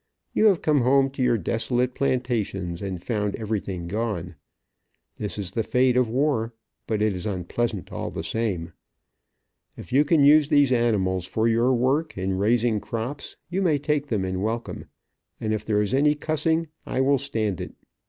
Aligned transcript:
You 0.33 0.47
have 0.47 0.63
come 0.63 0.81
home 0.81 1.11
to 1.11 1.21
your 1.21 1.37
desolate 1.37 1.93
plantations, 1.93 2.81
and 2.81 2.99
found 3.03 3.35
everything 3.35 3.87
gone. 3.87 4.33
This 5.17 5.37
is 5.37 5.51
the 5.51 5.61
fate 5.61 5.95
of 5.95 6.09
war, 6.09 6.55
but 6.87 7.03
it 7.03 7.13
is 7.13 7.27
unpleasant 7.27 7.91
all 7.91 8.09
the 8.09 8.23
same. 8.23 8.73
If 9.77 9.93
you 9.93 10.03
can 10.03 10.23
use 10.23 10.49
these 10.49 10.71
animals 10.71 11.27
for 11.27 11.47
your 11.47 11.75
work, 11.75 12.17
in 12.17 12.33
raising 12.39 12.79
crops, 12.79 13.37
you 13.51 13.61
may 13.61 13.77
take 13.77 14.07
them 14.07 14.25
in 14.25 14.41
welcome, 14.41 14.85
and 15.39 15.53
if 15.53 15.63
there 15.63 15.83
is 15.83 15.93
any 15.93 16.15
cussing, 16.15 16.69
I 16.83 16.99
will 16.99 17.19
stand 17.19 17.61
it. 17.61 17.75